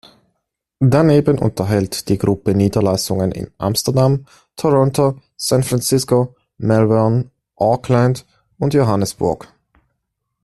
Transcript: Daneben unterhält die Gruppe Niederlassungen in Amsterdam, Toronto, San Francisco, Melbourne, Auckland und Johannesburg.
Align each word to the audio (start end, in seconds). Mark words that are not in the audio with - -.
Daneben 0.79 1.37
unterhält 1.37 2.09
die 2.09 2.17
Gruppe 2.17 2.55
Niederlassungen 2.55 3.31
in 3.31 3.51
Amsterdam, 3.59 4.25
Toronto, 4.55 5.19
San 5.37 5.61
Francisco, 5.61 6.35
Melbourne, 6.57 7.29
Auckland 7.55 8.25
und 8.57 8.73
Johannesburg. 8.73 9.47